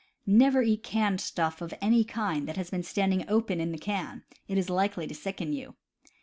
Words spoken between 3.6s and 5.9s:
in the can: it is likely to sicken you.